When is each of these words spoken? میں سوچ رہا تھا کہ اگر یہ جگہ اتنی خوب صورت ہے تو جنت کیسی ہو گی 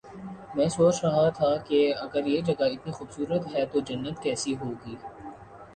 میں 0.55 0.67
سوچ 0.69 1.03
رہا 1.03 1.27
تھا 1.29 1.55
کہ 1.67 1.81
اگر 1.97 2.25
یہ 2.25 2.41
جگہ 2.41 2.65
اتنی 2.65 2.91
خوب 2.91 3.11
صورت 3.11 3.47
ہے 3.53 3.65
تو 3.65 3.79
جنت 3.87 4.21
کیسی 4.23 4.55
ہو 4.55 4.71
گی 4.85 4.95